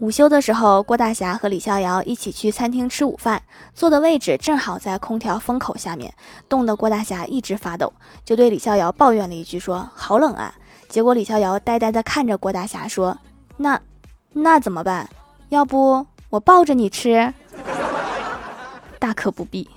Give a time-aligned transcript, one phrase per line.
[0.00, 3.40] 午休的时候，郭大侠和李逍遥一起去餐厅吃午饭，
[3.74, 6.12] 坐的位置正好在空调风口下面，
[6.48, 7.92] 冻得郭大侠一直发抖，
[8.24, 10.52] 就对李逍遥抱怨了一句，说好冷啊。
[10.88, 13.16] 结果李逍遥呆呆地看着郭大侠，说：
[13.56, 13.80] 「那
[14.32, 15.08] 那怎么办？
[15.48, 17.32] 要不我抱着你吃？」
[18.98, 19.68] 大可不必。